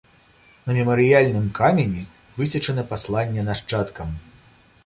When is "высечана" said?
2.39-2.89